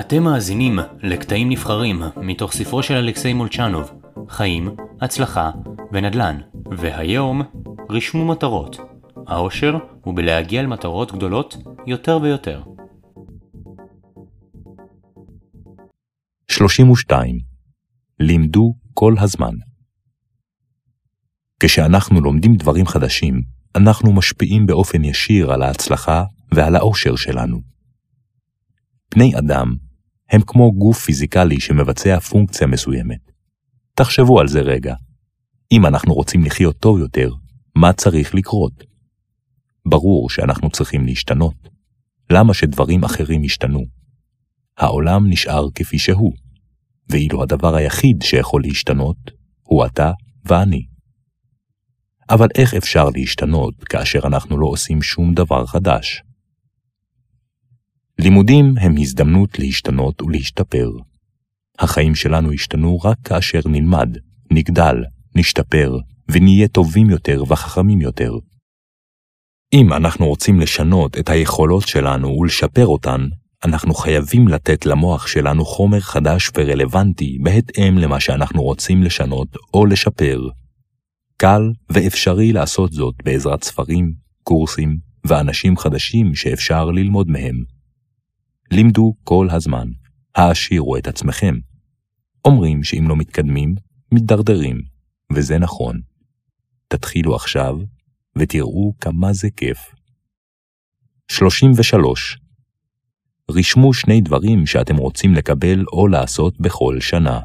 [0.00, 3.90] אתם מאזינים לקטעים נבחרים מתוך ספרו של אלכסיי מולצ'נוב,
[4.28, 5.50] חיים, הצלחה
[5.92, 6.40] ונדל"ן,
[6.78, 7.42] והיום
[7.90, 8.76] רשמו מטרות.
[9.26, 9.74] העושר
[10.04, 12.62] הוא בלהגיע למטרות גדולות יותר ויותר.
[16.50, 17.38] 32.
[18.20, 19.54] לימדו כל הזמן.
[21.60, 23.42] כשאנחנו לומדים דברים חדשים,
[23.76, 27.71] אנחנו משפיעים באופן ישיר על ההצלחה ועל האושר שלנו.
[29.14, 29.76] בני אדם
[30.30, 33.32] הם כמו גוף פיזיקלי שמבצע פונקציה מסוימת.
[33.94, 34.94] תחשבו על זה רגע.
[35.72, 37.30] אם אנחנו רוצים לחיות טוב יותר,
[37.76, 38.84] מה צריך לקרות?
[39.86, 41.68] ברור שאנחנו צריכים להשתנות.
[42.30, 43.84] למה שדברים אחרים ישתנו?
[44.78, 46.32] העולם נשאר כפי שהוא,
[47.08, 49.30] ואילו הדבר היחיד שיכול להשתנות
[49.62, 50.12] הוא אתה
[50.44, 50.86] ואני.
[52.30, 56.22] אבל איך אפשר להשתנות כאשר אנחנו לא עושים שום דבר חדש?
[58.18, 60.90] לימודים הם הזדמנות להשתנות ולהשתפר.
[61.78, 64.08] החיים שלנו ישתנו רק כאשר נלמד,
[64.50, 64.96] נגדל,
[65.36, 68.32] נשתפר, ונהיה טובים יותר וחכמים יותר.
[69.72, 73.26] אם אנחנו רוצים לשנות את היכולות שלנו ולשפר אותן,
[73.64, 80.40] אנחנו חייבים לתת למוח שלנו חומר חדש ורלוונטי בהתאם למה שאנחנו רוצים לשנות או לשפר.
[81.36, 87.71] קל ואפשרי לעשות זאת בעזרת ספרים, קורסים ואנשים חדשים שאפשר ללמוד מהם.
[88.72, 89.88] לימדו כל הזמן,
[90.34, 91.54] העשירו את עצמכם.
[92.44, 93.74] אומרים שאם לא מתקדמים,
[94.12, 94.80] מתדרדרים,
[95.32, 96.00] וזה נכון.
[96.88, 97.78] תתחילו עכשיו,
[98.38, 99.78] ותראו כמה זה כיף.
[101.30, 102.38] 33.
[103.50, 107.40] רשמו שני דברים שאתם רוצים לקבל או לעשות בכל שנה.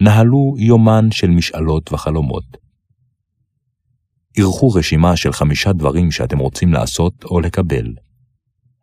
[0.00, 2.56] נהלו יומן של משאלות וחלומות.
[4.36, 7.94] ערכו רשימה של חמישה דברים שאתם רוצים לעשות או לקבל.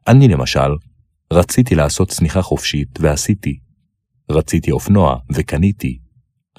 [0.08, 0.76] אני למשל,
[1.34, 3.60] רציתי לעשות צניחה חופשית ועשיתי.
[4.32, 6.00] רציתי אופנוע וקניתי.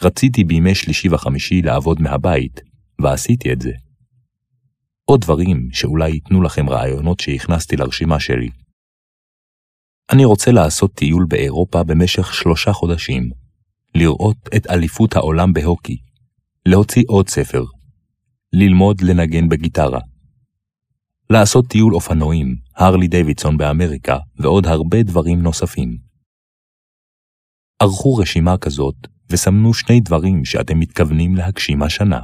[0.03, 2.61] רציתי בימי שלישי וחמישי לעבוד מהבית,
[2.99, 3.73] ועשיתי את זה.
[5.05, 8.49] עוד דברים שאולי ייתנו לכם רעיונות שהכנסתי לרשימה שלי.
[10.13, 13.31] אני רוצה לעשות טיול באירופה במשך שלושה חודשים,
[13.95, 15.97] לראות את אליפות העולם בהוקי,
[16.67, 17.65] להוציא עוד ספר,
[18.53, 20.01] ללמוד לנגן בגיטרה,
[21.31, 25.99] לעשות טיול אופנועים, הרלי דיווידסון באמריקה ועוד הרבה דברים נוספים.
[27.83, 28.95] ערכו רשימה כזאת
[29.31, 32.21] וסמנו שני דברים שאתם מתכוונים להגשים השנה.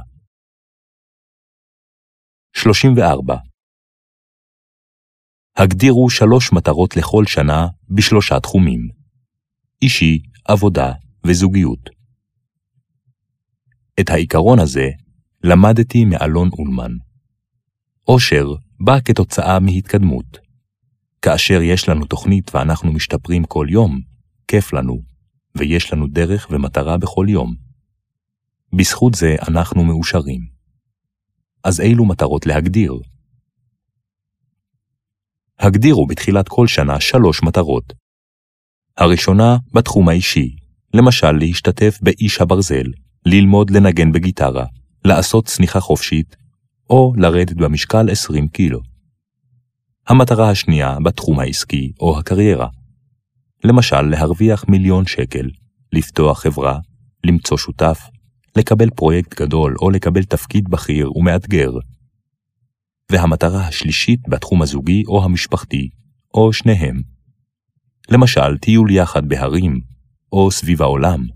[2.55, 3.35] 34.
[5.57, 8.89] הגדירו שלוש מטרות לכל שנה בשלושה תחומים
[9.81, 10.91] אישי, עבודה
[11.27, 11.89] וזוגיות.
[13.99, 14.87] את העיקרון הזה
[15.43, 17.02] למדתי מאלון אולמן.
[18.05, 18.45] עושר
[18.79, 20.37] בא כתוצאה מהתקדמות.
[21.21, 24.01] כאשר יש לנו תוכנית ואנחנו משתפרים כל יום,
[24.47, 25.01] כיף לנו,
[25.55, 27.55] ויש לנו דרך ומטרה בכל יום.
[28.73, 30.41] בזכות זה אנחנו מאושרים.
[31.63, 32.93] אז אילו מטרות להגדיר?
[35.59, 37.93] הגדירו בתחילת כל שנה שלוש מטרות.
[38.97, 40.55] הראשונה בתחום האישי,
[40.93, 42.85] למשל להשתתף באיש הברזל,
[43.25, 44.65] ללמוד לנגן בגיטרה,
[45.05, 46.42] לעשות צניחה חופשית,
[46.89, 48.79] או לרדת במשקל 20 קילו.
[50.07, 52.67] המטרה השנייה בתחום העסקי או הקריירה.
[53.63, 55.49] למשל, להרוויח מיליון שקל,
[55.93, 56.79] לפתוח חברה,
[57.23, 57.99] למצוא שותף,
[58.55, 61.71] לקבל פרויקט גדול או לקבל תפקיד בכיר ומאתגר.
[63.11, 65.89] והמטרה השלישית בתחום הזוגי או המשפחתי,
[66.33, 67.01] או שניהם.
[68.09, 69.79] למשל, טיול יחד בהרים,
[70.31, 71.27] או סביב העולם,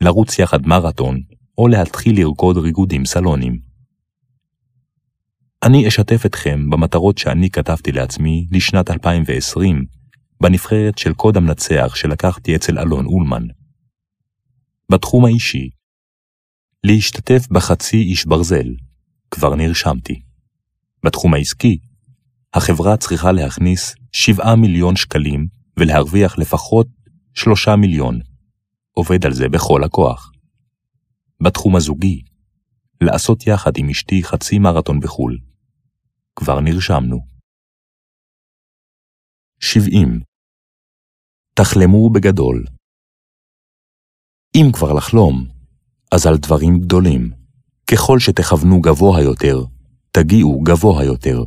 [0.00, 1.20] לרוץ יחד מרתון,
[1.58, 3.71] או להתחיל לרקוד ריגודים סלונים.
[5.66, 9.84] אני אשתף אתכם במטרות שאני כתבתי לעצמי לשנת 2020,
[10.40, 13.46] בנבחרת של קוד המנצח שלקחתי אצל אלון אולמן.
[14.92, 15.70] בתחום האישי,
[16.84, 18.74] להשתתף בחצי איש ברזל,
[19.30, 20.22] כבר נרשמתי.
[21.04, 21.78] בתחום העסקי,
[22.54, 25.46] החברה צריכה להכניס 7 מיליון שקלים
[25.76, 26.86] ולהרוויח לפחות
[27.34, 28.20] 3 מיליון.
[28.92, 30.32] עובד על זה בכל הכוח.
[31.42, 32.22] בתחום הזוגי,
[33.00, 35.38] לעשות יחד עם אשתי חצי מרתון בחו"ל,
[36.36, 37.18] כבר נרשמנו.
[39.60, 40.20] 70.
[41.54, 42.64] תחלמו בגדול.
[44.54, 45.46] אם כבר לחלום,
[46.12, 47.30] אז על דברים גדולים.
[47.90, 49.64] ככל שתכוונו גבוה יותר,
[50.10, 51.44] תגיעו גבוה יותר.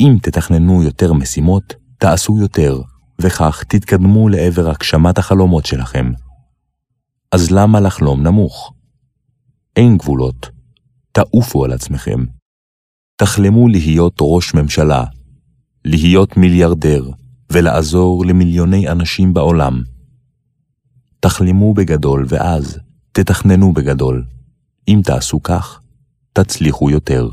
[0.00, 2.82] אם תתכננו יותר משימות, תעשו יותר,
[3.20, 6.06] וכך תתקדמו לעבר הגשמת החלומות שלכם.
[7.32, 8.72] אז למה לחלום נמוך?
[9.76, 10.46] אין גבולות.
[11.12, 12.37] תעופו על עצמכם.
[13.20, 15.04] תחלמו להיות ראש ממשלה,
[15.84, 17.10] להיות מיליארדר,
[17.52, 19.82] ולעזור למיליוני אנשים בעולם.
[21.20, 22.78] תחלמו בגדול ואז
[23.12, 24.24] תתכננו בגדול.
[24.88, 25.80] אם תעשו כך,
[26.32, 27.28] תצליחו יותר.